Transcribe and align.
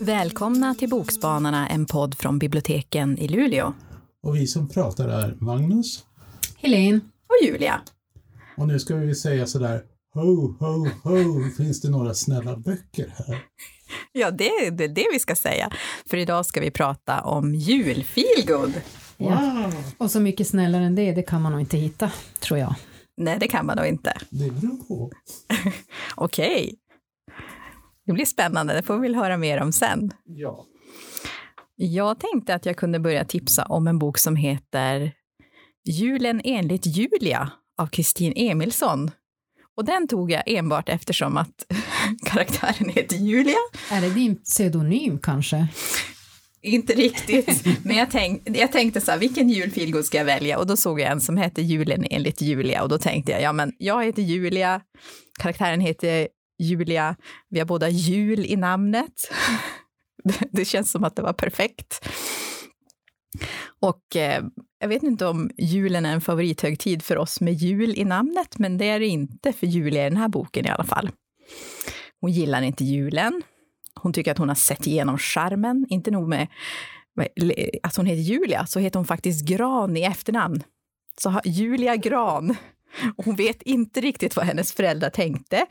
Välkomna 0.00 0.74
till 0.74 0.88
Bokspanarna, 0.88 1.68
en 1.68 1.86
podd 1.86 2.14
från 2.18 2.38
biblioteken 2.38 3.18
i 3.18 3.28
Luleå. 3.28 3.72
Och 4.22 4.36
vi 4.36 4.46
som 4.46 4.68
pratar 4.68 5.08
är 5.08 5.36
Magnus. 5.40 6.04
Helene. 6.56 7.00
Och 7.26 7.46
Julia. 7.46 7.80
Och 8.56 8.68
nu 8.68 8.78
ska 8.78 8.96
vi 8.96 9.14
säga 9.14 9.46
sådär 9.46 9.82
Ho, 10.14 10.56
ho, 10.58 10.88
ho, 11.02 11.50
finns 11.56 11.80
det 11.80 11.90
några 11.90 12.14
snälla 12.14 12.56
böcker 12.56 13.14
här? 13.16 13.44
Ja, 14.12 14.30
det 14.30 14.48
är 14.48 14.70
det, 14.70 14.88
det 14.88 15.06
vi 15.12 15.18
ska 15.18 15.36
säga. 15.36 15.70
För 16.06 16.16
idag 16.16 16.46
ska 16.46 16.60
vi 16.60 16.70
prata 16.70 17.20
om 17.20 17.54
julfeelgood. 17.54 18.72
Ja. 19.20 19.72
Och 19.98 20.10
så 20.10 20.20
mycket 20.20 20.48
snällare 20.48 20.84
än 20.84 20.94
det, 20.94 21.12
det 21.12 21.22
kan 21.22 21.42
man 21.42 21.52
nog 21.52 21.60
inte 21.60 21.76
hitta, 21.76 22.12
tror 22.40 22.58
jag. 22.58 22.74
Nej, 23.16 23.36
det 23.40 23.48
kan 23.48 23.66
man 23.66 23.76
nog 23.76 23.86
inte. 23.86 24.12
Det 24.30 24.50
beror 24.50 24.76
på. 24.88 25.10
Okej. 26.14 26.74
Det 28.06 28.12
blir 28.12 28.24
spännande, 28.24 28.74
det 28.74 28.82
får 28.82 28.94
vi 28.94 29.00
väl 29.00 29.14
höra 29.14 29.36
mer 29.36 29.62
om 29.62 29.72
sen. 29.72 30.10
Ja. 30.24 30.64
Jag 31.76 32.18
tänkte 32.20 32.54
att 32.54 32.66
jag 32.66 32.76
kunde 32.76 32.98
börja 33.00 33.24
tipsa 33.24 33.64
om 33.64 33.86
en 33.86 33.98
bok 33.98 34.18
som 34.18 34.36
heter 34.36 35.12
Julen 35.84 36.40
enligt 36.44 36.86
Julia 36.86 37.50
av 37.78 37.86
Kristin 37.86 38.32
Emilsson. 38.36 39.10
Och 39.76 39.84
den 39.84 40.08
tog 40.08 40.30
jag 40.30 40.42
enbart 40.46 40.88
eftersom 40.88 41.36
att 41.36 41.66
karaktären 42.26 42.88
heter 42.88 43.16
Julia. 43.16 43.56
Är 43.90 44.00
det 44.00 44.10
din 44.10 44.36
pseudonym 44.36 45.18
kanske? 45.18 45.68
Inte 46.62 46.92
riktigt, 46.92 47.64
men 47.84 47.96
jag, 47.96 48.10
tänk, 48.10 48.42
jag 48.44 48.72
tänkte 48.72 49.00
så 49.00 49.10
här, 49.10 49.18
vilken 49.18 49.48
julfilgod 49.48 50.04
ska 50.04 50.18
jag 50.18 50.24
välja? 50.24 50.58
Och 50.58 50.66
då 50.66 50.76
såg 50.76 51.00
jag 51.00 51.10
en 51.10 51.20
som 51.20 51.36
hette 51.36 51.62
Julen 51.62 52.06
enligt 52.10 52.40
Julia 52.40 52.82
och 52.82 52.88
då 52.88 52.98
tänkte 52.98 53.32
jag, 53.32 53.42
ja 53.42 53.52
men 53.52 53.72
jag 53.78 54.04
heter 54.04 54.22
Julia, 54.22 54.80
karaktären 55.40 55.80
heter 55.80 56.28
Julia, 56.58 57.16
vi 57.48 57.58
har 57.58 57.66
båda 57.66 57.88
jul 57.88 58.46
i 58.46 58.56
namnet. 58.56 59.12
Det 60.52 60.64
känns 60.64 60.92
som 60.92 61.04
att 61.04 61.16
det 61.16 61.22
var 61.22 61.32
perfekt. 61.32 62.08
Och 63.80 64.16
eh, 64.16 64.44
jag 64.80 64.88
vet 64.88 65.02
inte 65.02 65.26
om 65.26 65.50
julen 65.58 66.06
är 66.06 66.12
en 66.12 66.20
favorithögtid 66.20 67.02
för 67.02 67.18
oss 67.18 67.40
med 67.40 67.54
jul 67.54 67.98
i 67.98 68.04
namnet, 68.04 68.58
men 68.58 68.78
det 68.78 68.88
är 68.88 69.00
det 69.00 69.06
inte 69.06 69.52
för 69.52 69.66
Julia 69.66 70.06
i 70.06 70.10
den 70.10 70.18
här 70.18 70.28
boken 70.28 70.66
i 70.66 70.68
alla 70.68 70.84
fall. 70.84 71.10
Hon 72.20 72.32
gillar 72.32 72.62
inte 72.62 72.84
julen. 72.84 73.42
Hon 74.02 74.12
tycker 74.12 74.30
att 74.30 74.38
hon 74.38 74.48
har 74.48 74.54
sett 74.54 74.86
igenom 74.86 75.18
charmen. 75.18 75.86
Inte 75.88 76.10
nog 76.10 76.28
med 76.28 76.48
att 77.82 77.96
hon 77.96 78.06
heter 78.06 78.22
Julia, 78.22 78.66
så 78.66 78.78
heter 78.78 78.98
hon 78.98 79.06
faktiskt 79.06 79.44
Gran 79.44 79.96
i 79.96 80.02
efternamn. 80.02 80.62
Så 81.22 81.40
Julia 81.44 81.96
Gran. 81.96 82.56
Hon 83.16 83.36
vet 83.36 83.62
inte 83.62 84.00
riktigt 84.00 84.36
vad 84.36 84.46
hennes 84.46 84.72
föräldrar 84.72 85.10
tänkte. 85.10 85.66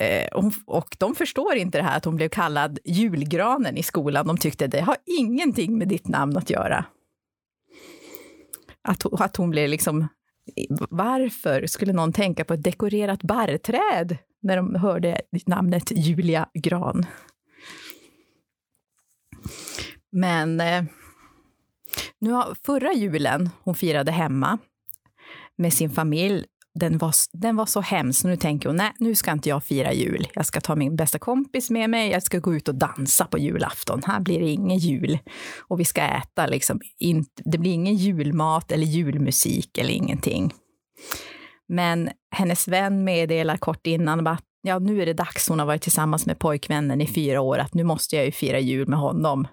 Eh, 0.00 0.28
och 0.66 0.96
de 0.98 1.14
förstår 1.14 1.54
inte 1.54 1.78
det 1.78 1.84
här 1.84 1.96
att 1.96 2.04
hon 2.04 2.16
blev 2.16 2.28
kallad 2.28 2.78
julgranen 2.84 3.76
i 3.76 3.82
skolan. 3.82 4.26
De 4.26 4.38
tyckte 4.38 4.66
det 4.66 4.80
har 4.80 4.96
ingenting 5.20 5.78
med 5.78 5.88
ditt 5.88 6.08
namn 6.08 6.36
att 6.36 6.50
göra. 6.50 6.84
Att, 8.88 9.20
att 9.20 9.36
hon 9.36 9.50
blev 9.50 9.68
liksom... 9.68 10.08
Varför 10.90 11.66
skulle 11.66 11.92
någon 11.92 12.12
tänka 12.12 12.44
på 12.44 12.54
ett 12.54 12.62
dekorerat 12.62 13.22
barrträd 13.22 14.16
när 14.42 14.56
de 14.56 14.74
hörde 14.74 15.20
namnet 15.46 15.90
Julia 15.90 16.48
Gran? 16.54 17.06
Men 20.12 20.60
eh, 20.60 20.84
nu 22.18 22.30
har, 22.30 22.56
förra 22.66 22.92
julen 22.92 23.50
hon 23.62 23.74
firade 23.74 24.12
hemma 24.12 24.58
med 25.56 25.72
sin 25.72 25.90
familj 25.90 26.46
den 26.80 26.98
var, 26.98 27.14
den 27.32 27.56
var 27.56 27.66
så 27.66 27.80
hemsk. 27.80 28.24
Nu 28.24 28.36
tänker 28.36 28.68
hon, 28.68 28.76
nej, 28.76 28.92
nu 28.98 29.14
ska 29.14 29.32
inte 29.32 29.48
jag 29.48 29.64
fira 29.64 29.92
jul. 29.92 30.26
Jag 30.34 30.46
ska 30.46 30.60
ta 30.60 30.76
min 30.76 30.96
bästa 30.96 31.18
kompis 31.18 31.70
med 31.70 31.90
mig. 31.90 32.10
Jag 32.10 32.22
ska 32.22 32.38
gå 32.38 32.54
ut 32.54 32.68
och 32.68 32.74
dansa 32.74 33.24
på 33.24 33.38
julafton. 33.38 34.02
Här 34.06 34.20
blir 34.20 34.40
det 34.40 34.48
ingen 34.48 34.78
jul. 34.78 35.18
Och 35.58 35.80
vi 35.80 35.84
ska 35.84 36.02
äta 36.02 36.46
liksom. 36.46 36.80
det 37.44 37.58
blir 37.58 37.72
ingen 37.72 37.94
julmat 37.94 38.72
eller 38.72 38.86
julmusik 38.86 39.78
eller 39.78 39.90
ingenting. 39.90 40.54
Men 41.68 42.10
hennes 42.30 42.68
vän 42.68 43.04
meddelar 43.04 43.56
kort 43.56 43.86
innan 43.86 44.26
att 44.26 44.44
ja, 44.62 44.78
nu 44.78 45.02
är 45.02 45.06
det 45.06 45.12
dags. 45.12 45.48
Hon 45.48 45.58
har 45.58 45.66
varit 45.66 45.82
tillsammans 45.82 46.26
med 46.26 46.38
pojkvännen 46.38 47.00
i 47.00 47.06
fyra 47.06 47.40
år. 47.40 47.58
Att 47.58 47.74
nu 47.74 47.84
måste 47.84 48.16
jag 48.16 48.24
ju 48.24 48.32
fira 48.32 48.58
jul 48.58 48.88
med 48.88 48.98
honom. 48.98 49.48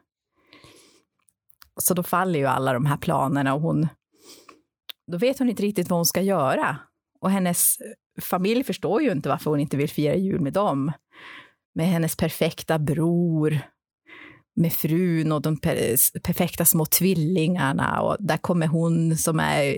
Så 1.82 1.94
då 1.94 2.04
faller 2.04 2.40
ju 2.40 2.46
alla 2.46 2.74
de 2.74 2.86
här 2.86 2.98
planerna 2.98 3.54
och 3.54 3.62
hon 3.62 3.88
då 5.12 5.18
vet 5.18 5.40
hon 5.40 5.50
inte 5.50 5.64
riktigt 5.64 5.90
vad 5.90 5.98
hon 5.98 6.06
ska 6.06 6.22
göra. 6.22 6.78
Och 7.20 7.32
hennes 7.32 7.78
familj 8.22 8.64
förstår 8.64 9.02
ju 9.02 9.12
inte 9.12 9.30
varför 9.30 9.52
hon 9.52 9.60
inte 9.60 9.78
vill 9.78 9.90
fira 9.90 10.16
jul 10.16 10.42
med 10.42 10.54
dem. 10.54 10.92
Med 11.76 11.88
hennes 11.88 12.16
perfekta 12.16 12.80
bror, 12.80 13.60
med 14.56 14.74
frun 14.74 15.32
och 15.32 15.42
de 15.42 15.58
perfekta 16.24 16.66
små 16.66 16.86
tvillingarna. 16.86 18.02
Och 18.02 18.18
där 18.20 18.38
kommer 18.38 18.68
hon 18.68 19.18
som 19.18 19.40
är 19.40 19.76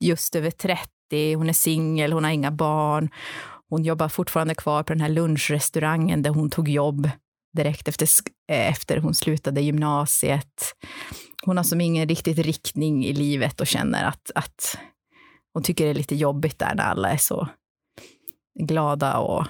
just 0.00 0.34
över 0.36 0.50
30, 0.50 0.88
hon 1.10 1.48
är 1.48 1.52
singel, 1.52 2.12
hon 2.12 2.24
har 2.24 2.30
inga 2.30 2.50
barn. 2.50 3.08
Hon 3.68 3.84
jobbar 3.84 4.08
fortfarande 4.08 4.54
kvar 4.54 4.82
på 4.82 4.92
den 4.92 5.00
här 5.00 5.08
lunchrestaurangen 5.08 6.22
där 6.22 6.30
hon 6.30 6.50
tog 6.50 6.68
jobb 6.68 7.10
direkt 7.56 7.88
efter, 7.88 8.08
eh, 8.52 8.70
efter 8.70 8.96
hon 8.96 9.14
slutade 9.14 9.60
gymnasiet. 9.60 10.74
Hon 11.46 11.56
har 11.56 11.64
som 11.64 11.80
ingen 11.80 12.08
riktigt 12.08 12.38
riktning 12.38 13.04
i 13.04 13.12
livet 13.12 13.60
och 13.60 13.66
känner 13.66 14.04
att, 14.04 14.30
att 14.34 14.78
hon 15.54 15.62
tycker 15.62 15.84
det 15.84 15.90
är 15.90 15.94
lite 15.94 16.14
jobbigt 16.14 16.58
där 16.58 16.74
när 16.74 16.84
alla 16.84 17.10
är 17.10 17.16
så 17.16 17.48
glada 18.60 19.18
och 19.18 19.46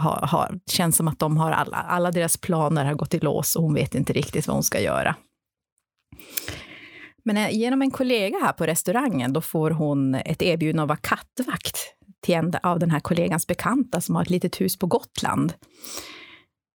har, 0.00 0.26
har, 0.26 0.60
känns 0.70 0.96
som 0.96 1.08
att 1.08 1.18
de 1.18 1.36
har 1.36 1.50
alla, 1.50 1.76
alla 1.76 2.10
deras 2.10 2.36
planer 2.36 2.84
har 2.84 2.94
gått 2.94 3.14
i 3.14 3.18
lås 3.18 3.56
och 3.56 3.62
hon 3.62 3.74
vet 3.74 3.94
inte 3.94 4.12
riktigt 4.12 4.46
vad 4.46 4.56
hon 4.56 4.62
ska 4.62 4.80
göra. 4.80 5.16
Men 7.26 7.36
eh, 7.36 7.50
genom 7.50 7.82
en 7.82 7.90
kollega 7.90 8.38
här 8.42 8.52
på 8.52 8.66
restaurangen, 8.66 9.32
då 9.32 9.40
får 9.40 9.70
hon 9.70 10.14
ett 10.14 10.42
erbjudande 10.42 10.82
att 10.82 10.88
vara 10.88 11.18
kattvakt 11.18 11.78
till 12.22 12.34
en 12.34 12.52
av 12.62 12.78
den 12.78 12.90
här 12.90 13.00
kollegans 13.00 13.46
bekanta 13.46 14.00
som 14.00 14.14
har 14.14 14.22
ett 14.22 14.30
litet 14.30 14.60
hus 14.60 14.78
på 14.78 14.86
Gotland. 14.86 15.52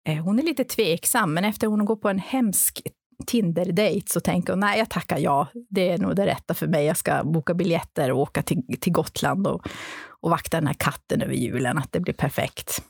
Eh, 0.09 0.17
hon 0.17 0.39
är 0.39 0.43
lite 0.43 0.65
tveksam, 0.65 1.35
men 1.35 1.45
efter 1.45 1.67
hon 1.67 1.85
går 1.85 1.97
på 1.97 2.09
en 2.09 2.19
hemsk 2.19 2.83
Tinder-dejt 3.27 4.13
så 4.13 4.21
tänker 4.21 4.53
hon, 4.53 4.61
nej 4.61 4.79
jag 4.79 4.91
tackar 4.91 5.19
ja, 5.19 5.47
det 5.71 5.89
är 5.89 5.99
nog 5.99 6.17
det 6.17 6.27
rätta 6.27 6.55
för 6.55 6.67
mig. 6.67 6.87
Jag 6.87 6.97
ska 6.97 7.25
boka 7.25 7.55
biljetter 7.55 8.13
och 8.13 8.21
åka 8.21 8.43
till, 8.43 8.63
till 8.81 8.93
Gotland 8.93 9.47
och, 9.47 9.67
och 10.21 10.31
vakta 10.31 10.57
den 10.57 10.67
här 10.67 10.75
katten 10.75 11.23
över 11.23 11.35
julen, 11.35 11.79
att 11.79 11.93
det 11.93 12.01
blir 12.01 12.15
perfekt. 12.15 12.83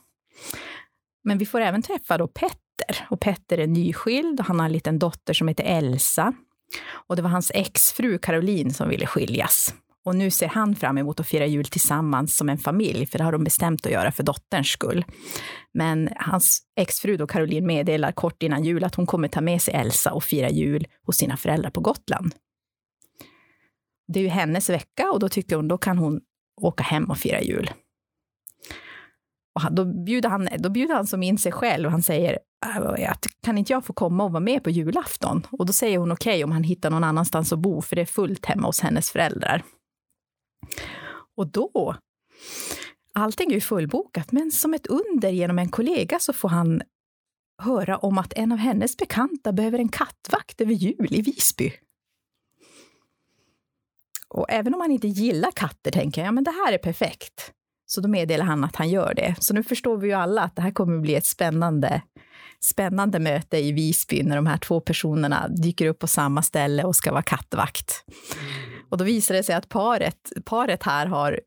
Men 1.23 1.37
vi 1.37 1.45
får 1.45 1.61
även 1.61 1.81
träffa 1.81 2.17
då 2.17 2.27
Petter. 2.27 3.07
Och 3.09 3.19
Petter 3.19 3.57
är 3.57 3.67
nyskild 3.67 4.39
och 4.39 4.45
han 4.45 4.59
har 4.59 4.65
en 4.65 4.71
liten 4.71 4.99
dotter 4.99 5.33
som 5.33 5.47
heter 5.47 5.63
Elsa. 5.63 6.33
Och 6.91 7.15
det 7.15 7.21
var 7.21 7.29
hans 7.29 7.51
exfru 7.55 8.17
Caroline 8.17 8.73
som 8.73 8.89
ville 8.89 9.07
skiljas. 9.07 9.73
Och 10.05 10.15
nu 10.15 10.31
ser 10.31 10.47
han 10.47 10.75
fram 10.75 10.97
emot 10.97 11.19
att 11.19 11.27
fira 11.27 11.45
jul 11.45 11.65
tillsammans 11.65 12.37
som 12.37 12.49
en 12.49 12.57
familj, 12.57 13.05
för 13.05 13.17
det 13.17 13.23
har 13.23 13.31
de 13.31 13.43
bestämt 13.43 13.85
att 13.85 13.91
göra 13.91 14.11
för 14.11 14.23
dotterns 14.23 14.67
skull. 14.67 15.05
Men 15.73 16.09
hans 16.15 16.61
exfru 16.79 17.17
då, 17.17 17.27
Caroline, 17.27 17.67
meddelar 17.67 18.11
kort 18.11 18.43
innan 18.43 18.63
jul 18.63 18.83
att 18.83 18.95
hon 18.95 19.05
kommer 19.05 19.27
ta 19.27 19.41
med 19.41 19.61
sig 19.61 19.73
Elsa 19.73 20.13
och 20.13 20.23
fira 20.23 20.49
jul 20.49 20.87
hos 21.05 21.15
sina 21.17 21.37
föräldrar 21.37 21.69
på 21.69 21.81
Gotland. 21.81 22.35
Det 24.07 24.19
är 24.19 24.23
ju 24.23 24.29
hennes 24.29 24.69
vecka 24.69 25.11
och 25.11 25.19
då 25.19 25.29
tycker 25.29 25.55
hon 25.55 25.67
då 25.67 25.77
kan 25.77 25.97
hon 25.97 26.21
åka 26.61 26.83
hem 26.83 27.05
och 27.05 27.17
fira 27.17 27.41
jul. 27.41 27.71
Och 29.55 29.73
då, 29.73 29.85
bjuder 29.85 30.29
han, 30.29 30.49
då 30.59 30.69
bjuder 30.69 30.95
han 30.95 31.07
som 31.07 31.23
in 31.23 31.37
sig 31.37 31.51
själv 31.51 31.85
och 31.85 31.91
han 31.91 32.03
säger 32.03 32.39
Äh, 32.65 33.11
att 33.11 33.25
kan 33.41 33.57
inte 33.57 33.73
jag 33.73 33.85
få 33.85 33.93
komma 33.93 34.23
och 34.23 34.31
vara 34.31 34.43
med 34.43 34.63
på 34.63 34.69
julafton? 34.69 35.47
Och 35.51 35.65
då 35.65 35.73
säger 35.73 35.97
hon 35.97 36.11
okej 36.11 36.33
okay, 36.33 36.43
om 36.43 36.51
han 36.51 36.63
hittar 36.63 36.89
någon 36.89 37.03
annanstans 37.03 37.53
att 37.53 37.59
bo, 37.59 37.81
för 37.81 37.95
det 37.95 38.01
är 38.01 38.05
fullt 38.05 38.45
hemma 38.45 38.67
hos 38.67 38.79
hennes 38.79 39.11
föräldrar. 39.11 39.63
Och 41.37 41.47
då, 41.47 41.95
allting 43.13 43.49
är 43.49 43.55
ju 43.55 43.61
fullbokat, 43.61 44.31
men 44.31 44.51
som 44.51 44.73
ett 44.73 44.87
under 44.87 45.29
genom 45.29 45.59
en 45.59 45.69
kollega 45.69 46.19
så 46.19 46.33
får 46.33 46.49
han 46.49 46.81
höra 47.61 47.97
om 47.97 48.17
att 48.17 48.33
en 48.33 48.51
av 48.51 48.57
hennes 48.57 48.97
bekanta 48.97 49.51
behöver 49.51 49.79
en 49.79 49.89
kattvakt 49.89 50.61
över 50.61 50.73
jul 50.73 51.07
i 51.11 51.21
Visby. 51.21 51.73
Och 54.27 54.45
även 54.49 54.73
om 54.73 54.81
han 54.81 54.91
inte 54.91 55.07
gillar 55.07 55.51
katter 55.51 55.91
tänker 55.91 56.21
jag, 56.21 56.27
ja 56.27 56.31
men 56.31 56.43
det 56.43 56.51
här 56.51 56.73
är 56.73 56.77
perfekt. 56.77 57.53
Så 57.91 58.01
då 58.01 58.07
meddelar 58.07 58.45
han 58.45 58.63
att 58.63 58.75
han 58.75 58.89
gör 58.89 59.13
det. 59.13 59.35
Så 59.39 59.53
nu 59.53 59.63
förstår 59.63 59.97
vi 59.97 60.07
ju 60.07 60.13
alla 60.13 60.41
att 60.41 60.55
det 60.55 60.61
här 60.61 60.71
kommer 60.71 60.95
att 60.95 61.01
bli 61.01 61.15
ett 61.15 61.25
spännande, 61.25 62.01
spännande 62.63 63.19
möte 63.19 63.57
i 63.57 63.71
Visby 63.71 64.23
när 64.23 64.35
de 64.35 64.45
här 64.45 64.57
två 64.57 64.81
personerna 64.81 65.47
dyker 65.47 65.87
upp 65.87 65.99
på 65.99 66.07
samma 66.07 66.41
ställe 66.41 66.83
och 66.83 66.95
ska 66.95 67.11
vara 67.11 67.21
kattvakt. 67.21 68.05
Och 68.89 68.97
då 68.97 69.03
visar 69.03 69.35
det 69.35 69.43
sig 69.43 69.55
att 69.55 69.69
paret, 69.69 70.31
paret 70.45 70.83
här 70.83 71.05
har 71.05 71.39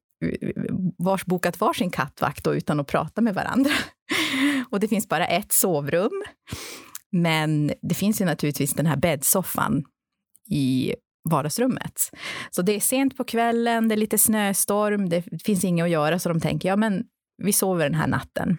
vars 0.99 1.25
bokat 1.25 1.61
varsin 1.61 1.91
kattvakt 1.91 2.45
då, 2.45 2.55
utan 2.55 2.81
att 2.81 2.87
prata 2.87 3.21
med 3.21 3.35
varandra. 3.35 3.73
Och 4.71 4.81
det 4.81 4.89
finns 4.89 5.09
bara 5.09 5.27
ett 5.27 5.53
sovrum. 5.53 6.23
Men 7.13 7.73
det 7.83 7.95
finns 7.95 8.21
ju 8.21 8.25
naturligtvis 8.25 8.75
den 8.75 8.87
här 8.87 8.97
bäddsoffan 8.97 9.85
i 10.51 10.95
vardagsrummet. 11.31 12.11
Så 12.51 12.63
det 12.63 12.77
är 12.77 12.81
sent 12.81 13.17
på 13.17 13.25
kvällen, 13.25 13.89
det 13.89 13.95
är 13.95 13.97
lite 13.97 14.19
snöstorm, 14.19 15.09
det 15.09 15.25
finns 15.45 15.65
inget 15.65 15.85
att 15.85 15.91
göra, 15.91 16.19
så 16.19 16.29
de 16.29 16.41
tänker 16.41 16.69
ja, 16.69 16.77
men 16.77 17.05
vi 17.43 17.53
sover 17.53 17.85
den 17.85 17.95
här 17.95 18.07
natten 18.07 18.57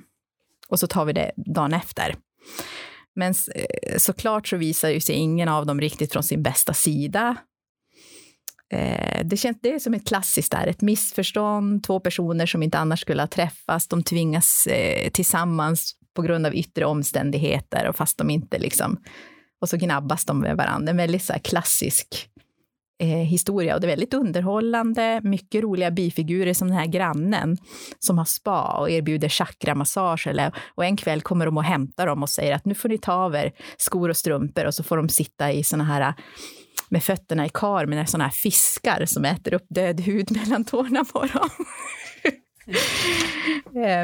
och 0.68 0.80
så 0.80 0.88
tar 0.88 1.06
vi 1.06 1.14
det 1.14 1.32
dagen 1.36 1.74
efter. 1.74 2.16
Men 3.16 3.34
eh, 3.56 3.98
såklart 3.98 4.48
så 4.48 4.58
visar 4.58 4.90
ju 4.90 5.00
sig 5.00 5.16
ingen 5.16 5.50
av 5.50 5.66
dem 5.66 5.82
riktigt 5.82 6.12
från 6.12 6.24
sin 6.24 6.44
bästa 6.44 6.74
sida. 6.74 7.36
Eh, 8.74 9.26
det, 9.26 9.38
känns, 9.38 9.58
det 9.62 9.74
är 9.74 9.80
som 9.80 9.94
ett 9.94 10.08
klassiskt 10.08 10.52
där, 10.52 10.68
ett 10.68 10.82
missförstånd, 10.82 11.84
två 11.84 12.00
personer 12.00 12.46
som 12.46 12.64
inte 12.64 12.78
annars 12.78 13.02
skulle 13.02 13.22
ha 13.22 13.28
träffats, 13.28 13.88
de 13.88 14.04
tvingas 14.04 14.68
eh, 14.68 15.10
tillsammans 15.10 15.96
på 16.16 16.22
grund 16.22 16.46
av 16.46 16.56
yttre 16.56 16.86
omständigheter 16.86 17.88
och 17.88 17.96
fast 17.96 18.18
de 18.18 18.30
inte 18.30 18.60
liksom, 18.60 18.98
och 19.62 19.70
så 19.70 19.78
gnabbas 19.78 20.26
de 20.26 20.40
med 20.40 20.58
varandra. 20.58 20.92
En 20.92 20.98
väldigt 20.98 21.24
så 21.24 21.34
klassisk 21.44 22.30
eh, 23.00 23.08
historia 23.08 23.76
och 23.76 23.82
det 23.82 23.88
är 23.88 23.90
väldigt 23.90 24.14
underhållande, 24.14 25.22
mycket 25.24 25.64
roliga 25.64 25.92
bifigurer 25.92 26.54
som 26.54 26.68
den 26.68 26.78
här 26.78 26.86
grannen 26.86 27.58
som 28.00 28.18
har 28.18 28.26
spa 28.26 28.78
och 28.80 28.90
erbjuder 28.90 29.30
chakramassage 29.30 30.28
eller, 30.28 30.56
och 30.76 30.86
en 30.86 30.98
kväll 30.98 31.22
kommer 31.22 31.46
de 31.46 31.58
och 31.58 31.64
hämtar 31.64 32.08
dem 32.08 32.24
och 32.24 32.30
säger 32.30 32.56
att 32.56 32.66
nu 32.66 32.76
får 32.76 32.90
ni 32.90 32.98
ta 32.98 33.14
av 33.14 33.36
er 33.36 33.52
skor 33.78 34.10
och 34.10 34.18
strumpor 34.18 34.66
och 34.66 34.74
så 34.74 34.84
får 34.84 34.98
de 34.98 35.10
sitta 35.10 35.52
i 35.52 35.64
såna 35.64 35.84
här 35.84 36.14
med 36.90 37.04
fötterna 37.04 37.46
i 37.46 37.50
kar 37.50 37.86
med 37.86 38.10
såna 38.10 38.24
här 38.24 38.32
fiskar 38.32 39.06
som 39.06 39.26
äter 39.26 39.54
upp 39.54 39.66
död 39.70 40.00
hud 40.00 40.32
mellan 40.38 40.66
tårna 40.66 41.06
på 41.06 41.20
dem. 41.20 41.50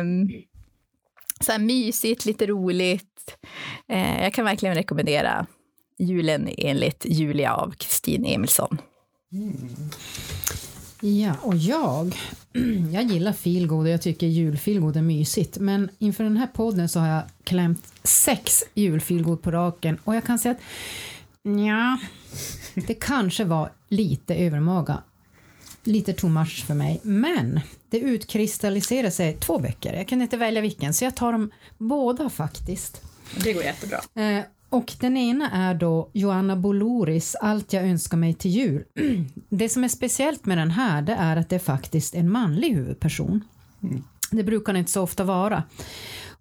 um, 0.02 0.30
så 1.42 1.52
här 1.52 1.60
mysigt, 1.60 2.26
lite 2.26 2.48
roligt. 2.48 3.38
Uh, 3.92 4.24
jag 4.24 4.34
kan 4.34 4.46
verkligen 4.46 4.76
rekommendera 4.76 5.48
Julen 6.00 6.50
enligt 6.58 7.06
Julia 7.06 7.54
av 7.54 7.72
Kristin 7.72 8.26
Emilsson. 8.26 8.78
Mm. 9.32 9.70
Ja, 11.02 11.34
och 11.42 11.56
jag, 11.56 12.18
jag 12.94 13.04
gillar 13.04 13.34
feelgood 13.34 13.86
och 13.86 13.90
jag 13.90 14.02
tycker 14.02 14.28
julfeelgood 14.28 14.98
är 14.98 15.02
mysigt. 15.02 15.58
Men 15.58 15.90
inför 16.00 16.24
den 16.24 16.38
här 16.38 16.48
podden 16.48 16.90
så 16.90 17.00
har 17.00 17.08
jag 17.08 17.24
klämt 17.44 17.94
sex 18.04 18.64
julfeelgood 18.74 19.42
på 19.42 19.52
raken 19.52 19.98
och 20.04 20.16
jag 20.16 20.24
kan 20.24 20.40
säga 20.40 20.52
att 20.52 20.62
ja, 21.44 22.00
det 22.88 22.94
kanske 22.94 23.44
var 23.44 23.72
lite 23.88 24.36
övermaga. 24.36 25.04
Lite 25.84 26.14
too 26.14 26.30
much 26.30 26.66
för 26.66 26.74
mig. 26.74 27.00
Men 27.04 27.60
det 27.90 28.00
utkristalliserar 28.00 29.10
sig 29.10 29.38
två 29.40 29.60
böcker. 29.60 29.94
Jag 29.94 30.08
kunde 30.08 30.24
inte 30.24 30.38
välja 30.38 30.62
vilken, 30.62 30.94
så 30.94 31.04
jag 31.04 31.16
tar 31.16 31.32
dem 31.32 31.52
båda 31.78 32.30
faktiskt. 32.30 33.02
Det 33.44 33.54
går 33.54 33.64
jättebra. 33.64 34.00
Eh, 34.16 34.44
och 34.70 34.94
den 35.00 35.18
ena 35.18 35.52
är 35.52 35.74
då 35.74 36.10
Joanna 36.14 36.56
Boloris 36.56 37.36
Allt 37.36 37.74
jag 37.74 37.84
önskar 37.84 38.18
mig 38.18 38.34
till 38.34 38.52
jul. 38.52 38.84
Det 39.50 39.70
som 39.70 39.84
är 39.84 39.88
speciellt 39.88 40.46
med 40.46 40.58
den 40.58 40.72
här 40.72 41.02
det 41.02 41.14
är 41.14 41.38
att 41.38 41.50
det 41.50 41.56
är 41.56 41.60
faktiskt 41.60 42.16
en 42.16 42.32
manlig 42.32 42.76
huvudperson. 42.76 43.44
Mm. 43.84 44.04
Det 44.32 44.44
brukar 44.44 44.74
inte 44.74 44.92
så 44.92 45.02
ofta 45.02 45.24
vara. 45.24 45.64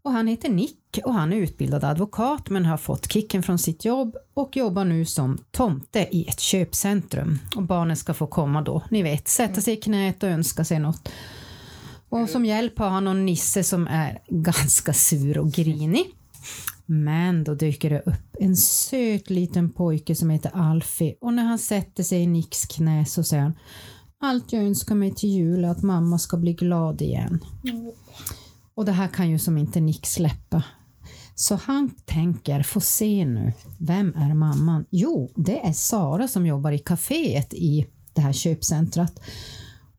Och 0.03 0.13
han 0.13 0.27
heter 0.27 0.49
Nick 0.49 0.99
och 1.05 1.15
han 1.15 1.33
är 1.33 1.37
utbildad 1.37 1.85
advokat 1.85 2.51
men 2.51 2.67
har 2.67 2.77
fått 2.77 3.13
kicken 3.13 3.43
från 3.43 3.59
sitt 3.59 3.85
jobb 3.85 4.17
och 4.35 4.57
jobbar 4.57 4.85
nu 4.85 5.05
som 5.05 5.39
tomte 5.51 6.09
i 6.11 6.29
ett 6.29 6.41
köpcentrum. 6.41 7.39
Och 7.57 7.63
barnen 7.63 7.97
ska 7.97 8.15
få 8.15 8.27
komma 8.27 8.63
då, 8.63 8.83
ni 8.91 9.03
vet, 9.03 9.29
sätta 9.29 9.61
sig 9.61 9.75
i 9.75 9.77
knät 9.77 10.23
och 10.23 10.29
önska 10.29 10.65
sig 10.65 10.79
något. 10.79 11.09
Och 12.09 12.29
som 12.29 12.45
hjälp 12.45 12.79
har 12.79 12.89
han 12.89 13.05
någon 13.05 13.27
nisse 13.27 13.65
som 13.65 13.87
är 13.87 14.19
ganska 14.29 14.93
sur 14.93 15.39
och 15.39 15.53
grinig. 15.53 16.07
Men 16.91 17.45
då 17.45 17.55
dyker 17.55 17.91
det 17.91 18.01
upp 18.01 18.37
en 18.41 18.57
söt 18.57 19.31
liten 19.31 19.73
pojke 19.73 20.15
som 20.15 20.31
heter 20.31 20.51
Alfie 20.55 21.15
och 21.21 21.35
när 21.35 21.45
han 21.45 21.59
sätter 21.59 22.03
sig 22.03 22.23
i 22.23 22.27
Nicks 22.27 22.67
knä 22.67 23.07
så 23.07 23.23
säger 23.23 23.43
han 23.43 23.55
Allt 24.21 24.53
jag 24.53 24.63
önskar 24.63 24.95
mig 24.95 25.15
till 25.15 25.29
jul 25.29 25.65
är 25.65 25.69
att 25.69 25.83
mamma 25.83 26.19
ska 26.19 26.37
bli 26.37 26.53
glad 26.53 27.03
igen. 27.03 27.45
Mm. 27.65 27.93
Och 28.75 28.85
det 28.85 28.93
här 28.93 29.09
kan 29.09 29.31
ju 29.31 29.39
som 29.39 29.59
inte 29.59 29.81
Nick 29.81 30.07
släppa. 30.07 30.63
Så 31.35 31.55
han 31.55 31.91
tänker, 32.05 32.63
få 32.63 32.81
se 32.81 33.25
nu, 33.25 33.53
vem 33.79 34.15
är 34.17 34.35
mamman? 34.35 34.85
Jo, 34.91 35.31
det 35.37 35.67
är 35.67 35.73
Sara 35.73 36.29
som 36.29 36.47
jobbar 36.47 36.73
i 36.73 36.79
kaféet 36.79 37.55
i 37.55 37.87
det 38.13 38.21
här 38.21 38.33
köpcentrat. 38.33 39.21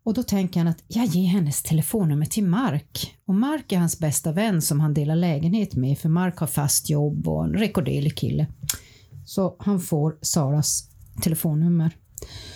Och 0.10 0.16
då 0.16 0.24
tänker 0.24 0.60
han 0.60 0.68
att 0.68 0.84
jag 0.88 1.06
ger 1.06 1.28
hennes 1.28 1.64
telefonnummer 1.64 2.26
till 2.26 2.44
Mark. 2.44 3.16
Och 3.26 3.36
Mark 3.36 3.72
är 3.72 3.78
hans 3.78 4.00
bästa 4.00 4.32
vän 4.32 4.62
som 4.62 4.80
han 4.80 4.94
delar 4.94 5.16
lägenhet 5.16 5.76
med 5.76 6.00
för 6.00 6.10
Mark 6.10 6.38
har 6.38 6.48
fast 6.48 6.90
jobb 6.90 7.28
och 7.28 7.44
en 7.44 7.54
rekorderlig 7.54 8.18
kille. 8.18 8.48
Så 9.26 9.56
han 9.60 9.80
får 9.80 10.18
Saras 10.22 10.90
telefonnummer. 11.22 11.92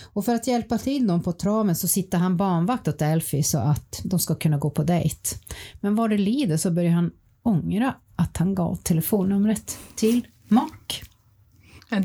Och 0.04 0.24
för 0.24 0.34
att 0.34 0.46
hjälpa 0.46 0.78
till 0.78 1.06
dem 1.06 1.22
på 1.22 1.32
traven 1.32 1.76
så 1.76 1.88
sitter 1.88 2.18
han 2.18 2.36
barnvakt 2.36 2.88
åt 2.88 3.02
Elfie 3.02 3.44
så 3.44 3.58
att 3.58 4.00
de 4.04 4.18
ska 4.18 4.34
kunna 4.34 4.58
gå 4.58 4.70
på 4.70 4.82
dejt. 4.82 5.36
Men 5.80 5.94
vad 5.94 6.10
det 6.10 6.18
lider 6.18 6.56
så 6.56 6.70
börjar 6.70 6.92
han 6.92 7.10
ångra 7.42 7.94
att 8.16 8.36
han 8.36 8.54
gav 8.54 8.76
telefonnumret 8.76 9.78
till 9.96 10.26
Mark. 10.48 11.02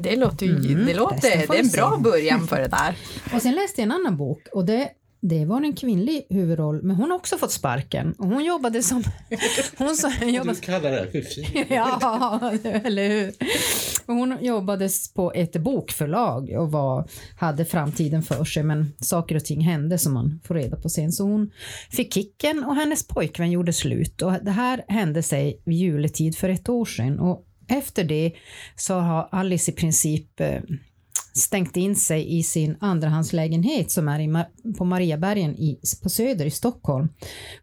Det 0.01 0.15
låter 0.15 0.45
ju, 0.45 0.55
mm, 0.55 0.85
det 0.85 0.93
låter, 0.93 1.21
det 1.21 1.57
är 1.57 1.59
en 1.59 1.69
bra 1.69 1.97
början 1.97 2.47
på 2.47 2.55
det 2.55 2.67
där. 2.67 2.97
Och 3.35 3.41
sen 3.41 3.55
läste 3.55 3.81
jag 3.81 3.85
en 3.85 3.91
annan 3.91 4.17
bok 4.17 4.47
och 4.53 4.65
det 4.65 4.89
det 5.21 5.45
var 5.45 5.61
en 5.61 5.75
kvinnlig 5.75 6.25
huvudroll, 6.29 6.83
men 6.83 6.95
hon 6.95 7.11
har 7.11 7.17
också 7.17 7.37
fått 7.37 7.51
sparken. 7.51 8.13
Och 8.17 8.27
hon 8.27 8.43
jobbade 8.43 8.83
som... 8.83 9.03
Hon 9.77 9.95
så, 9.95 10.11
jobbade, 10.25 10.53
du 10.53 10.61
kallar 10.61 10.91
det 10.91 11.11
för 11.11 11.21
fint. 11.21 11.69
ja, 11.69 12.51
eller 12.63 13.09
hur. 13.09 13.33
Hon 14.05 14.37
jobbade 14.41 14.89
på 15.15 15.31
ett 15.35 15.53
bokförlag 15.53 16.49
och 16.49 16.71
var, 16.71 17.09
hade 17.37 17.65
framtiden 17.65 18.23
för 18.23 18.43
sig, 18.45 18.63
men 18.63 18.93
saker 18.99 19.35
och 19.35 19.45
ting 19.45 19.61
hände 19.61 19.97
som 19.97 20.13
man 20.13 20.39
får 20.43 20.55
reda 20.55 20.77
på 20.77 20.89
sen. 20.89 21.11
Så 21.11 21.23
hon 21.23 21.51
fick 21.91 22.13
kicken 22.13 22.63
och 22.63 22.75
hennes 22.75 23.07
pojkvän 23.07 23.51
gjorde 23.51 23.73
slut. 23.73 24.21
Och 24.21 24.33
det 24.41 24.51
här 24.51 24.85
hände 24.87 25.23
sig 25.23 25.61
vid 25.65 25.77
juletid 25.77 26.37
för 26.37 26.49
ett 26.49 26.69
år 26.69 26.85
sedan. 26.85 27.19
Och 27.19 27.45
efter 27.67 28.03
det 28.03 28.33
så 28.75 28.93
har 28.93 29.29
Alice 29.31 29.71
i 29.71 29.73
princip 29.73 30.39
eh, 30.39 30.61
stängt 31.39 31.77
in 31.77 31.95
sig 31.95 32.37
i 32.37 32.43
sin 32.43 32.77
andrahandslägenhet 32.79 33.91
som 33.91 34.07
är 34.07 34.19
i, 34.19 34.45
på 34.77 34.85
Mariabergen 34.85 35.55
i, 35.55 35.79
på 36.03 36.09
Söder 36.09 36.45
i 36.45 36.51
Stockholm. 36.51 37.09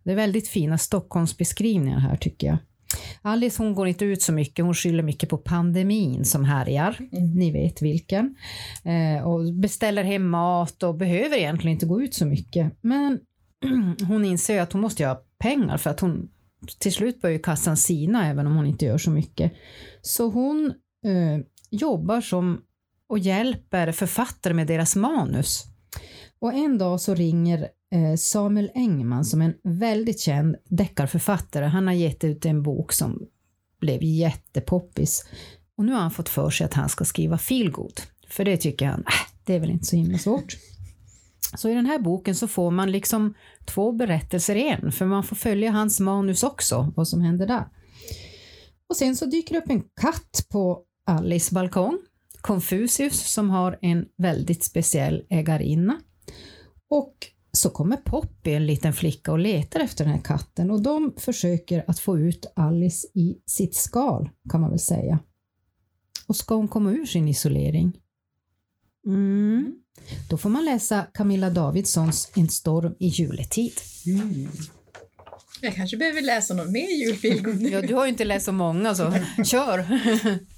Det 0.04 0.12
är 0.12 0.16
väldigt 0.16 0.48
fina 0.48 0.78
Stockholmsbeskrivningar 0.78 1.98
här 1.98 2.16
tycker 2.16 2.46
jag. 2.46 2.58
Alice 3.22 3.62
hon 3.62 3.74
går 3.74 3.88
inte 3.88 4.04
ut 4.04 4.22
så 4.22 4.32
mycket, 4.32 4.64
hon 4.64 4.74
skyller 4.74 5.02
mycket 5.02 5.28
på 5.28 5.38
pandemin 5.38 6.24
som 6.24 6.44
härjar, 6.44 6.96
mm. 7.12 7.30
ni 7.30 7.50
vet 7.50 7.82
vilken. 7.82 8.36
Eh, 8.84 9.26
och 9.26 9.54
beställer 9.54 10.04
hem 10.04 10.28
mat 10.28 10.82
och 10.82 10.94
behöver 10.94 11.36
egentligen 11.36 11.74
inte 11.74 11.86
gå 11.86 12.02
ut 12.02 12.14
så 12.14 12.26
mycket. 12.26 12.72
Men 12.80 13.18
hon 14.08 14.24
inser 14.24 14.60
att 14.60 14.72
hon 14.72 14.82
måste 14.82 15.06
ha 15.06 15.22
pengar 15.38 15.76
för 15.76 15.90
att 15.90 16.00
hon 16.00 16.28
till 16.78 16.92
slut 16.92 17.20
börjar 17.20 17.38
kassan 17.38 17.76
sina 17.76 18.26
även 18.26 18.46
om 18.46 18.56
hon 18.56 18.66
inte 18.66 18.84
gör 18.84 18.98
så 18.98 19.10
mycket. 19.10 19.52
Så 20.02 20.30
hon 20.30 20.66
eh, 21.06 21.44
jobbar 21.70 22.20
som 22.20 22.62
och 23.08 23.18
hjälper 23.18 23.92
författare 23.92 24.54
med 24.54 24.66
deras 24.66 24.96
manus. 24.96 25.64
Och 26.38 26.54
en 26.54 26.78
dag 26.78 27.00
så 27.00 27.14
ringer 27.14 27.68
eh, 27.92 28.16
Samuel 28.16 28.70
Engman 28.74 29.24
som 29.24 29.42
är 29.42 29.44
en 29.44 29.78
väldigt 29.78 30.20
känd 30.20 30.56
deckarförfattare. 30.64 31.64
Han 31.64 31.86
har 31.86 31.94
gett 31.94 32.24
ut 32.24 32.46
en 32.46 32.62
bok 32.62 32.92
som 32.92 33.26
blev 33.80 34.02
jättepoppis. 34.02 35.24
Och 35.78 35.84
nu 35.84 35.92
har 35.92 36.00
han 36.00 36.10
fått 36.10 36.28
för 36.28 36.50
sig 36.50 36.64
att 36.64 36.74
han 36.74 36.88
ska 36.88 37.04
skriva 37.04 37.38
feelgood. 37.38 38.00
För 38.28 38.44
det 38.44 38.56
tycker 38.56 38.86
han, 38.86 39.00
äh, 39.00 39.30
det 39.44 39.54
är 39.54 39.60
väl 39.60 39.70
inte 39.70 39.86
så 39.86 39.96
himla 39.96 40.18
svårt. 40.18 40.56
Så 41.56 41.68
i 41.68 41.74
den 41.74 41.86
här 41.86 41.98
boken 41.98 42.34
så 42.34 42.48
får 42.48 42.70
man 42.70 42.92
liksom 42.92 43.34
två 43.64 43.92
berättelser 43.92 44.54
i 44.54 44.68
en, 44.68 44.92
för 44.92 45.06
man 45.06 45.24
får 45.24 45.36
följa 45.36 45.70
hans 45.70 46.00
manus 46.00 46.42
också, 46.42 46.92
vad 46.96 47.08
som 47.08 47.20
händer 47.20 47.46
där. 47.46 47.68
Och 48.88 48.96
sen 48.96 49.16
så 49.16 49.26
dyker 49.26 49.54
det 49.54 49.60
upp 49.60 49.70
en 49.70 49.82
katt 50.00 50.46
på 50.50 50.82
Alice 51.06 51.54
balkong 51.54 51.98
Confucius 52.46 53.32
som 53.32 53.50
har 53.50 53.78
en 53.82 54.06
väldigt 54.16 54.64
speciell 54.64 55.22
ägarinna. 55.30 56.00
Och 56.88 57.14
så 57.52 57.70
kommer 57.70 57.96
Poppy, 57.96 58.50
en 58.50 58.66
liten 58.66 58.92
flicka, 58.92 59.32
och 59.32 59.38
letar 59.38 59.80
efter 59.80 60.04
den 60.04 60.14
här 60.14 60.20
katten 60.20 60.70
och 60.70 60.82
de 60.82 61.14
försöker 61.16 61.84
att 61.86 61.98
få 61.98 62.18
ut 62.18 62.46
Alice 62.56 63.06
i 63.14 63.36
sitt 63.46 63.74
skal, 63.74 64.30
kan 64.50 64.60
man 64.60 64.70
väl 64.70 64.78
säga. 64.78 65.18
Och 66.26 66.36
ska 66.36 66.54
hon 66.54 66.68
komma 66.68 66.90
ur 66.90 67.06
sin 67.06 67.28
isolering? 67.28 68.00
Mm. 69.06 69.74
Då 70.30 70.36
får 70.36 70.50
man 70.50 70.64
läsa 70.64 71.06
Camilla 71.14 71.50
Davidssons 71.50 72.32
En 72.36 72.48
storm 72.48 72.94
i 72.98 73.08
juletid. 73.08 73.72
Mm. 74.06 74.48
Jag 75.60 75.74
kanske 75.74 75.96
behöver 75.96 76.22
läsa 76.22 76.54
någon 76.54 76.72
mer 76.72 77.06
julfilm. 77.06 77.66
ja, 77.72 77.82
du 77.82 77.94
har 77.94 78.04
ju 78.04 78.08
inte 78.08 78.24
läst 78.24 78.46
så 78.46 78.52
många 78.52 78.94
så 78.94 79.12
kör! 79.44 79.86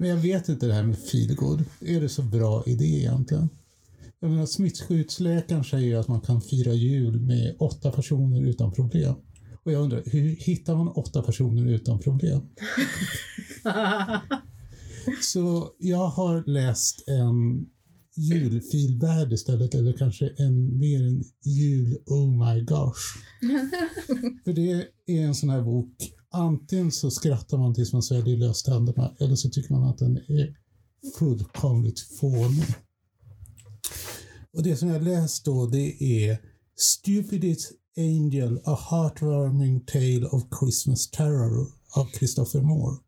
Men 0.00 0.08
jag 0.08 0.16
vet 0.16 0.48
inte 0.48 0.66
det 0.66 0.74
här 0.74 0.82
med 0.82 0.98
feelgood. 0.98 1.64
Är 1.80 2.00
det 2.00 2.08
så 2.08 2.22
bra 2.22 2.64
idé 2.66 2.84
egentligen? 2.84 3.48
Jag 4.20 4.30
menar, 4.30 4.46
smittskyddsläkaren 4.46 5.64
säger 5.64 5.96
att 5.96 6.08
man 6.08 6.20
kan 6.20 6.40
fira 6.40 6.72
jul 6.72 7.20
med 7.20 7.56
åtta 7.58 7.90
personer 7.90 8.42
utan 8.42 8.72
problem. 8.72 9.14
Och 9.64 9.72
jag 9.72 9.82
undrar, 9.82 10.02
hur 10.06 10.36
hittar 10.36 10.76
man 10.76 10.88
åtta 10.88 11.22
personer 11.22 11.66
utan 11.66 11.98
problem? 11.98 12.40
så 15.22 15.70
jag 15.78 16.08
har 16.08 16.44
läst 16.46 17.08
en 17.08 17.66
julfilvärld 18.16 19.32
istället, 19.32 19.74
eller 19.74 19.92
kanske 19.92 20.30
en, 20.36 20.78
mer 20.78 21.06
en 21.06 21.24
jul 21.44 21.98
oh 22.06 22.54
my 22.54 22.60
gosh. 22.60 23.00
För 24.44 24.52
det 24.52 24.86
är 25.06 25.20
en 25.20 25.34
sån 25.34 25.50
här 25.50 25.62
bok, 25.62 25.94
antingen 26.30 26.92
så 26.92 27.10
skrattar 27.10 27.58
man 27.58 27.74
tills 27.74 27.92
man 27.92 28.02
sväljer 28.02 28.36
löständerna 28.36 29.14
eller 29.20 29.36
så 29.36 29.50
tycker 29.50 29.74
man 29.74 29.88
att 29.88 29.98
den 29.98 30.16
är 30.16 30.56
fullkomligt 31.18 32.00
fånig. 32.00 32.74
Och 34.52 34.62
det 34.62 34.76
som 34.76 34.88
jag 34.88 35.02
läst 35.02 35.44
då, 35.44 35.66
det 35.66 36.02
är 36.02 36.38
Stupidest 36.76 37.72
Angel, 37.96 38.60
A 38.64 38.78
Heartwarming 38.90 39.80
Tale 39.80 40.26
of 40.26 40.42
Christmas 40.60 41.10
Terror 41.10 41.66
av 41.96 42.06
Christopher 42.18 42.60
Moore. 42.60 42.98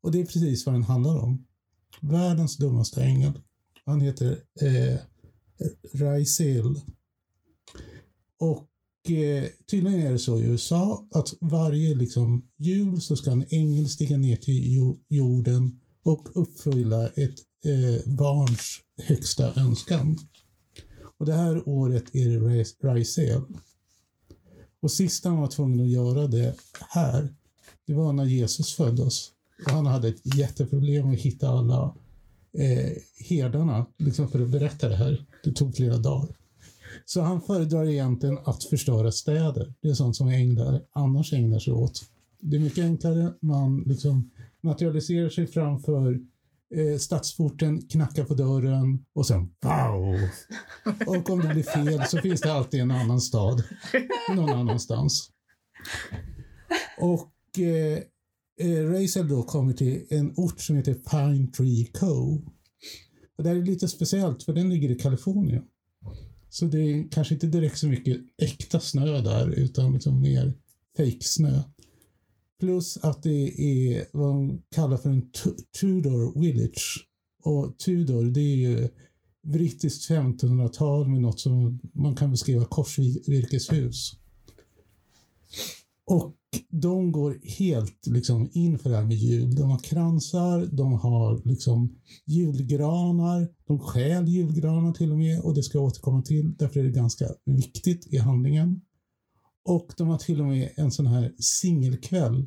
Och 0.00 0.12
det 0.12 0.20
är 0.20 0.24
precis 0.24 0.66
vad 0.66 0.74
den 0.74 0.82
handlar 0.82 1.18
om. 1.18 1.46
Världens 2.00 2.56
dummaste 2.56 3.02
ängel. 3.02 3.32
Han 3.84 4.00
heter 4.00 4.42
eh, 4.60 4.98
Raisel. 5.94 6.80
Och 8.38 8.68
eh, 9.10 9.44
tydligen 9.70 10.00
är 10.00 10.12
det 10.12 10.18
så 10.18 10.38
i 10.38 10.44
USA 10.44 11.06
att 11.10 11.34
varje 11.40 11.94
liksom, 11.94 12.48
jul 12.56 13.00
så 13.00 13.16
ska 13.16 13.30
en 13.30 13.46
ängel 13.50 13.88
stiga 13.88 14.16
ner 14.16 14.36
till 14.36 14.94
jorden 15.08 15.80
och 16.02 16.28
uppfylla 16.34 17.08
ett 17.08 17.38
eh, 17.64 18.12
barns 18.12 18.80
högsta 19.02 19.60
önskan. 19.60 20.18
Och 21.18 21.26
det 21.26 21.34
här 21.34 21.68
året 21.68 22.04
är 22.12 22.28
det 22.28 22.64
Raisel. 22.88 23.42
Och 24.80 24.90
sist 24.90 25.24
han 25.24 25.40
var 25.40 25.48
tvungen 25.48 25.80
att 25.80 25.90
göra 25.90 26.26
det 26.26 26.54
här, 26.88 27.34
det 27.86 27.94
var 27.94 28.12
när 28.12 28.24
Jesus 28.24 28.74
föddes. 28.74 29.30
Och 29.66 29.72
han 29.72 29.86
hade 29.86 30.08
ett 30.08 30.36
jätteproblem 30.36 31.10
att 31.10 31.18
hitta 31.18 31.48
alla 31.48 31.94
eh, 32.58 32.92
herdarna 33.28 33.86
liksom 33.98 34.28
för 34.28 34.40
att 34.40 34.50
berätta 34.50 34.88
det 34.88 34.96
här. 34.96 35.26
Det 35.44 35.52
tog 35.52 35.76
flera 35.76 35.98
dagar. 35.98 36.36
Så 37.04 37.20
han 37.20 37.40
föredrar 37.40 37.88
egentligen 37.88 38.38
att 38.44 38.64
förstöra 38.64 39.12
städer. 39.12 39.74
Det 39.80 39.88
är 39.88 39.94
sånt 39.94 40.16
som 40.16 40.28
änglar 40.28 40.82
annars 40.92 41.32
ägnar 41.32 41.58
sig 41.58 41.72
åt. 41.72 42.00
Det 42.40 42.56
är 42.56 42.60
mycket 42.60 42.84
enklare. 42.84 43.32
Man 43.40 43.82
liksom 43.86 44.30
materialiserar 44.60 45.28
sig 45.28 45.46
framför 45.46 46.20
eh, 46.74 46.98
stadsporten, 46.98 47.82
knackar 47.82 48.24
på 48.24 48.34
dörren 48.34 49.04
och 49.14 49.26
sen 49.26 49.50
wow! 49.62 50.18
Och 51.06 51.30
om 51.30 51.40
det 51.40 51.48
blir 51.48 51.62
fel 51.62 52.02
så 52.08 52.18
finns 52.18 52.40
det 52.40 52.52
alltid 52.52 52.80
en 52.80 52.90
annan 52.90 53.20
stad 53.20 53.62
någon 54.36 54.50
annanstans. 54.50 55.30
Och 56.98 57.58
eh, 57.58 57.98
eh, 58.60 58.90
Razel 58.90 59.28
då 59.28 59.42
kommer 59.42 59.72
till 59.72 60.06
en 60.10 60.34
ort 60.36 60.60
som 60.60 60.76
heter 60.76 60.94
Pine 60.94 61.46
Tree 61.46 61.86
Cove. 61.92 62.42
Och 63.36 63.44
det 63.44 63.48
här 63.48 63.56
är 63.56 63.62
lite 63.62 63.88
speciellt 63.88 64.42
för 64.42 64.52
den 64.52 64.70
ligger 64.70 64.90
i 64.90 64.94
Kalifornien. 64.94 65.64
Så 66.54 66.64
det 66.64 66.78
är 66.78 67.08
kanske 67.10 67.34
inte 67.34 67.46
direkt 67.46 67.78
så 67.78 67.88
mycket 67.88 68.20
äkta 68.38 68.80
snö 68.80 69.20
där 69.20 69.50
utan 69.50 69.92
liksom 69.92 70.20
mer 70.20 70.54
fejksnö. 70.96 71.62
Plus 72.60 72.96
att 72.96 73.22
det 73.22 73.60
är 73.60 74.06
vad 74.12 74.28
de 74.28 74.62
kallar 74.74 74.96
för 74.96 75.10
en 75.10 75.30
Tudor 75.80 76.40
Village. 76.40 77.08
Och 77.42 77.78
Tudor 77.78 78.24
det 78.24 78.40
är 78.40 78.56
ju 78.56 78.88
brittiskt 79.46 80.10
1500-tal 80.10 81.08
med 81.08 81.20
något 81.20 81.40
som 81.40 81.80
man 81.94 82.16
kan 82.16 82.30
beskriva 82.30 82.64
korsvirkeshus. 82.64 84.12
Och 86.06 86.36
de 86.84 87.12
går 87.12 87.38
helt 87.58 88.06
liksom 88.06 88.48
in 88.52 88.78
för 88.78 88.90
det 88.90 88.96
här 88.96 89.04
med 89.04 89.16
jul. 89.16 89.54
De 89.54 89.70
har 89.70 89.78
kransar, 89.78 90.68
de 90.72 90.92
har 90.92 91.42
liksom 91.44 91.96
julgranar, 92.26 93.48
de 93.66 93.78
stjäl 93.78 94.28
julgranar 94.28 94.92
till 94.92 95.12
och 95.12 95.18
med 95.18 95.40
och 95.40 95.54
det 95.54 95.62
ska 95.62 95.78
jag 95.78 95.84
återkomma 95.84 96.22
till. 96.22 96.54
Därför 96.58 96.80
är 96.80 96.84
det 96.84 96.90
ganska 96.90 97.28
viktigt 97.44 98.06
i 98.06 98.18
handlingen. 98.18 98.80
Och 99.64 99.92
de 99.96 100.08
har 100.08 100.18
till 100.18 100.40
och 100.40 100.46
med 100.46 100.72
en 100.76 100.90
sån 100.90 101.06
här 101.06 101.34
singelkväll, 101.38 102.46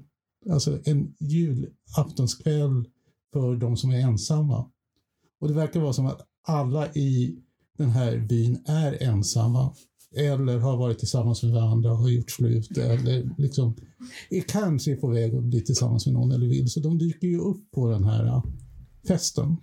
alltså 0.51 0.79
en 0.85 1.15
julaftonskväll 1.19 2.85
för 3.33 3.55
de 3.55 3.77
som 3.77 3.91
är 3.91 3.99
ensamma. 3.99 4.71
Och 5.39 5.47
det 5.47 5.53
verkar 5.53 5.79
vara 5.79 5.93
som 5.93 6.05
att 6.05 6.21
alla 6.47 6.93
i 6.93 7.37
den 7.77 7.89
här 7.89 8.27
byn 8.29 8.63
är 8.65 9.03
ensamma 9.03 9.73
eller 10.17 10.57
har 10.57 10.77
varit 10.77 10.99
tillsammans 10.99 11.43
med 11.43 11.51
varandra 11.51 11.91
och 11.91 11.97
har 11.97 12.09
gjort 12.09 12.31
slut 12.31 12.77
eller 12.77 13.29
liksom 13.37 13.75
är 14.29 14.41
kanske 14.41 14.95
på 14.95 15.07
väg 15.07 15.35
att 15.35 15.43
bli 15.43 15.61
tillsammans 15.61 16.05
med 16.05 16.13
någon 16.13 16.31
eller 16.31 16.47
vill. 16.47 16.69
Så 16.69 16.79
de 16.79 16.97
dyker 16.97 17.27
ju 17.27 17.39
upp 17.39 17.71
på 17.71 17.89
den 17.89 18.03
här 18.03 18.25
äh, 18.25 18.43
festen. 19.07 19.57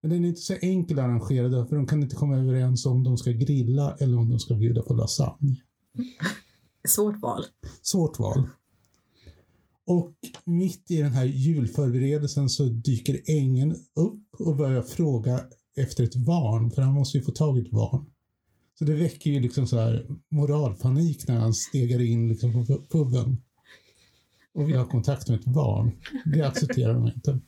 Men 0.00 0.10
den 0.10 0.24
är 0.24 0.28
inte 0.28 0.40
så 0.40 0.54
enkel 0.54 0.98
att 0.98 1.04
arrangera 1.04 1.66
för 1.66 1.76
de 1.76 1.86
kan 1.86 2.02
inte 2.02 2.16
komma 2.16 2.36
överens 2.36 2.86
om 2.86 3.04
de 3.04 3.18
ska 3.18 3.30
grilla 3.30 3.96
eller 4.00 4.18
om 4.18 4.30
de 4.30 4.38
ska 4.38 4.54
bjuda 4.54 4.82
på 4.82 4.94
lasagne. 4.94 5.56
Svårt 6.88 7.22
val. 7.22 7.44
Svårt 7.82 8.18
val. 8.18 8.48
Och 9.86 10.14
mitt 10.44 10.90
i 10.90 10.96
den 10.96 11.12
här 11.12 11.24
julförberedelsen 11.24 12.48
så 12.48 12.64
dyker 12.64 13.20
ängeln 13.26 13.76
upp 13.94 14.40
och 14.40 14.56
börjar 14.56 14.82
fråga 14.82 15.40
efter 15.76 16.04
ett 16.04 16.16
barn, 16.16 16.70
för 16.70 16.82
han 16.82 16.94
måste 16.94 17.18
ju 17.18 17.24
få 17.24 17.32
tag 17.32 17.58
i 17.58 17.60
ett 17.60 17.70
barn. 17.70 18.06
Så 18.80 18.86
det 18.86 18.94
väcker 18.94 19.30
ju 19.30 19.40
liksom 19.40 19.66
så 19.66 19.78
här 19.78 20.06
moralpanik 20.28 21.28
när 21.28 21.38
han 21.38 21.54
stegar 21.54 22.00
in 22.00 22.28
liksom 22.28 22.66
på 22.66 22.82
puben 22.88 23.42
och 24.54 24.68
vill 24.68 24.76
ha 24.76 24.88
kontakt 24.88 25.28
med 25.28 25.40
ett 25.40 25.46
barn. 25.46 25.92
Det 26.24 26.42
accepterar 26.42 26.94
de 26.94 27.06
inte. 27.06 27.40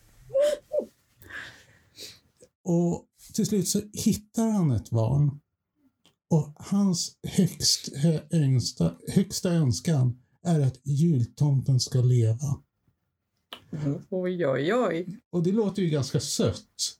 Och 2.64 3.06
till 3.34 3.46
slut 3.46 3.68
så 3.68 3.80
hittar 3.92 4.50
han 4.50 4.70
ett 4.70 4.90
barn 4.90 5.40
och 6.30 6.52
hans 6.56 7.16
högst, 7.22 7.96
högsta, 8.30 8.94
högsta 9.08 9.50
önskan 9.50 10.18
är 10.42 10.60
att 10.60 10.80
jultomten 10.84 11.80
ska 11.80 12.00
leva. 12.00 12.60
Oj, 14.10 14.46
oj, 14.46 14.74
oj. 14.74 15.20
Och 15.30 15.42
det 15.42 15.52
låter 15.52 15.82
ju 15.82 15.88
ganska 15.88 16.20
sött. 16.20 16.98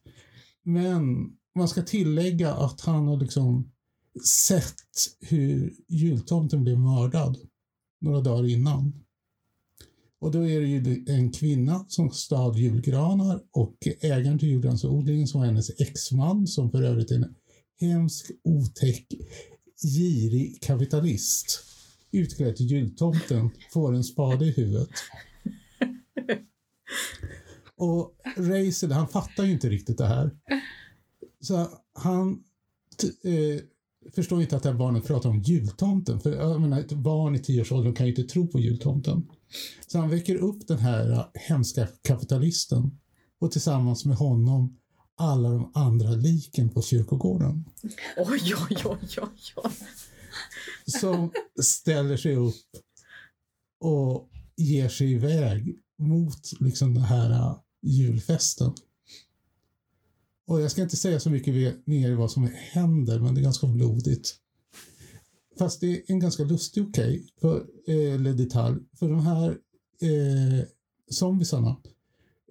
Men 0.63 1.31
man 1.55 1.67
ska 1.67 1.81
tillägga 1.81 2.53
att 2.53 2.81
han 2.81 3.07
har 3.07 3.17
liksom 3.17 3.72
sett 4.25 4.75
hur 5.19 5.73
jultomten 5.87 6.63
blev 6.63 6.79
mördad 6.79 7.37
några 8.01 8.21
dagar 8.21 8.49
innan. 8.49 8.93
Och 10.19 10.31
då 10.31 10.47
är 10.47 10.61
det 10.61 10.67
ju 10.67 11.05
en 11.07 11.31
kvinna 11.31 11.85
som 11.87 12.11
stal 12.11 12.57
julgranar 12.57 13.41
och 13.51 13.77
ägaren 14.01 14.39
till 14.39 14.49
julgransodlingen 14.49 15.27
som 15.27 15.39
var 15.39 15.47
hennes 15.47 15.79
exman 15.79 16.47
som 16.47 16.71
för 16.71 16.83
övrigt 16.83 17.11
är 17.11 17.15
en 17.15 17.35
hemsk, 17.79 18.31
otäck, 18.43 19.07
girig 19.83 20.61
kapitalist 20.61 21.73
utklädd 22.13 22.55
till 22.55 22.65
jultomten 22.65 23.49
får 23.73 23.93
en 23.93 24.03
spade 24.03 24.45
i 24.45 24.51
huvudet. 24.51 24.89
Och 27.75 28.15
Raisel, 28.37 28.91
han 28.91 29.07
fattar 29.07 29.43
ju 29.43 29.51
inte 29.51 29.69
riktigt 29.69 29.97
det 29.97 30.07
här. 30.07 30.37
Så 31.39 31.69
han 31.93 32.43
eh, 33.23 33.61
förstår 34.15 34.41
inte 34.41 34.57
att 34.57 34.63
det 34.63 34.69
här 34.69 34.77
barnet 34.77 35.07
pratar 35.07 35.29
om 35.29 35.41
jultomten. 35.41 36.19
För 36.19 36.35
jag 36.35 36.61
menar, 36.61 36.79
ett 36.79 36.91
barn 36.91 37.35
i 37.35 37.39
tioårsåldern 37.39 37.93
kan 37.93 38.05
ju 38.05 38.11
inte 38.11 38.33
tro 38.33 38.47
på 38.47 38.59
jultomten. 38.59 39.27
Så 39.87 39.99
han 39.99 40.09
väcker 40.09 40.35
upp 40.35 40.67
den 40.67 40.77
här 40.77 41.11
äh, 41.11 41.25
hemska 41.33 41.87
kapitalisten 42.01 42.99
och 43.39 43.51
tillsammans 43.51 44.05
med 44.05 44.17
honom 44.17 44.77
alla 45.17 45.49
de 45.49 45.71
andra 45.73 46.09
liken 46.09 46.69
på 46.69 46.81
kyrkogården. 46.81 47.65
Oj, 48.17 48.53
oj, 48.69 48.77
oj, 48.85 49.07
oj, 49.21 49.53
oj. 49.55 49.71
Som 50.85 51.31
ställer 51.61 52.17
sig 52.17 52.35
upp 52.35 52.55
och 53.79 54.29
ger 54.57 54.89
sig 54.89 55.11
iväg 55.11 55.75
mot 55.99 56.59
liksom 56.59 56.93
den 56.93 57.03
här 57.03 57.31
äh, 57.31 57.57
julfesten. 57.81 58.73
Och 60.45 60.61
jag 60.61 60.71
ska 60.71 60.81
inte 60.81 60.97
säga 60.97 61.19
så 61.19 61.29
mycket 61.29 61.87
mer 61.87 62.13
vad 62.13 62.31
som 62.31 62.49
händer, 62.53 63.19
men 63.19 63.35
det 63.35 63.41
är 63.41 63.43
ganska 63.43 63.67
blodigt. 63.67 64.35
Fast 65.57 65.81
det 65.81 65.87
är 65.87 66.01
en 66.07 66.19
ganska 66.19 66.43
lustig 66.43 66.83
okej, 66.83 67.25
okay, 67.41 67.61
eh, 67.87 68.13
eller 68.13 68.33
detalj, 68.33 68.79
för 68.99 69.09
de 69.09 69.19
här 69.19 69.49
eh, 70.01 70.65
zombisarna, 71.11 71.77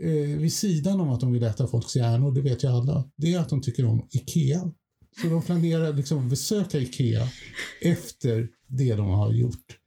eh, 0.01 0.39
vid 0.39 0.53
sidan 0.53 1.01
om 1.01 1.09
att 1.09 1.21
de 1.21 1.33
vill 1.33 1.43
äta 1.43 1.67
folks 1.67 1.97
hjärnor, 1.97 2.33
det 2.33 2.41
vet 2.41 2.65
ju 2.65 2.69
alla, 2.69 3.11
det 3.17 3.35
är 3.35 3.39
att 3.39 3.49
de 3.49 3.63
tycker 3.63 3.85
om 3.85 4.09
IKEA. 4.11 4.73
Så 5.23 5.29
de 5.29 5.43
planerar 5.43 5.93
liksom 5.93 6.19
att 6.19 6.31
besöka 6.31 6.79
IKEA 6.79 7.29
efter 7.81 8.49
det 8.67 8.95
de 8.95 9.09
har 9.09 9.33
gjort 9.33 9.79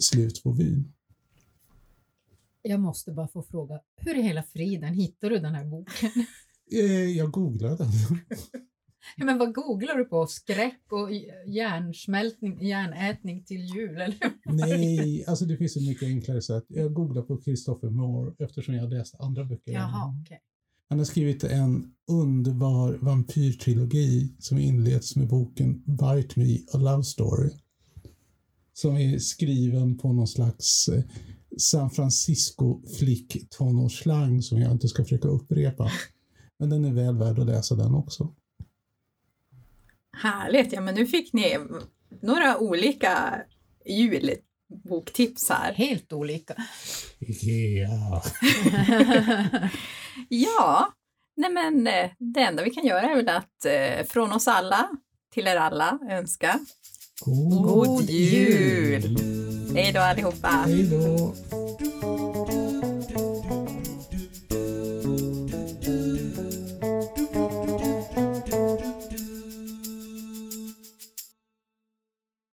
slut 0.00 0.42
på 0.42 0.52
vin. 0.52 0.92
Jag 2.62 2.80
måste 2.80 3.12
bara 3.12 3.28
få 3.28 3.42
fråga, 3.42 3.80
hur 3.96 4.18
i 4.18 4.22
hela 4.22 4.42
friden 4.42 4.94
hittar 4.94 5.30
du 5.30 5.38
den 5.38 5.54
här 5.54 5.64
boken? 5.64 6.10
Eh, 6.70 7.16
jag 7.16 7.30
googlade. 7.30 7.86
Ja, 9.16 9.24
men 9.24 9.38
vad 9.38 9.54
googlar 9.54 9.94
du 9.94 10.04
på? 10.04 10.26
Skräck 10.26 10.82
och 10.90 11.08
hjärnsmältning, 11.46 12.66
hjärnätning 12.66 13.44
till 13.44 13.64
jul? 13.76 14.00
Eller? 14.00 14.16
Nej, 14.44 15.24
alltså 15.26 15.44
det 15.44 15.56
finns 15.56 15.76
ett 15.76 15.82
mycket 15.82 16.08
enklare 16.08 16.42
sätt. 16.42 16.64
Jag 16.68 16.92
googlar 16.92 17.22
på 17.22 17.40
Christopher 17.42 17.90
Moore 17.90 18.34
eftersom 18.38 18.74
jag 18.74 18.90
läst 18.90 19.20
andra 19.20 19.44
böcker. 19.44 19.72
Jaha, 19.72 20.14
okay. 20.22 20.38
Han 20.88 20.98
har 20.98 21.04
skrivit 21.04 21.44
en 21.44 21.92
underbar 22.08 22.98
vampyrtrilogi 23.00 24.34
som 24.38 24.58
inleds 24.58 25.16
med 25.16 25.28
boken 25.28 25.82
Bite 25.86 26.40
Me 26.40 26.58
A 26.72 26.78
Love 26.78 27.04
Story. 27.04 27.50
Som 28.72 28.96
är 28.96 29.18
skriven 29.18 29.98
på 29.98 30.12
någon 30.12 30.28
slags 30.28 30.88
eh, 30.88 31.02
San 31.58 31.90
Francisco 31.90 32.82
flick 32.98 33.50
tonårsslang 33.50 34.42
som 34.42 34.58
jag 34.58 34.72
inte 34.72 34.88
ska 34.88 35.02
försöka 35.04 35.28
upprepa. 35.28 35.90
Men 36.58 36.70
den 36.70 36.84
är 36.84 36.92
väl 36.92 37.16
värd 37.18 37.38
att 37.38 37.46
läsa 37.46 37.74
den 37.74 37.94
också. 37.94 38.34
Härligt, 40.22 40.72
ja 40.72 40.80
men 40.80 40.94
nu 40.94 41.06
fick 41.06 41.32
ni 41.32 41.58
några 42.22 42.58
olika 42.58 43.42
julboktips 43.86 45.48
här. 45.50 45.72
Helt 45.72 46.12
olika. 46.12 46.54
Ja. 47.38 48.22
Ja, 50.28 50.88
nej 51.36 51.50
men 51.50 51.86
eh, 51.86 52.10
det 52.18 52.40
enda 52.40 52.64
vi 52.64 52.70
kan 52.70 52.86
göra 52.86 53.00
är 53.00 53.16
väl 53.16 53.28
att 53.28 53.64
eh, 53.64 54.06
från 54.06 54.32
oss 54.32 54.48
alla 54.48 54.88
till 55.34 55.46
er 55.46 55.56
alla 55.56 55.98
önska 56.10 56.58
God, 57.24 57.62
God 57.62 58.10
jul! 58.10 59.16
Hej 59.74 59.92
då 59.92 60.00
allihopa! 60.00 60.48
Hej 60.48 60.82
då! 60.90 61.34